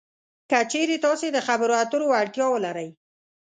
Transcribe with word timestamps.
که 0.49 0.59
چېرې 0.71 0.97
تاسې 1.05 1.27
د 1.33 1.37
خبرو 1.47 1.73
اترو 1.83 2.05
وړتیا 2.09 2.45
ولرئ 2.49 2.89